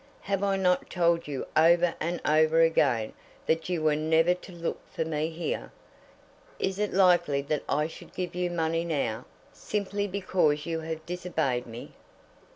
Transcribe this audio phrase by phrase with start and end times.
[0.21, 3.13] Have I not told you over and over again
[3.45, 5.71] that you were never to look for me here?
[6.57, 11.67] Is it likely that I should give you money now, simply because you have disobeyed
[11.67, 11.91] me!"